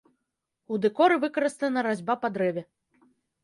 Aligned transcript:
У 0.73 0.79
дэкоры 0.85 1.19
выкарыстана 1.25 1.79
разьба 1.91 2.19
па 2.27 2.35
дрэве. 2.39 2.61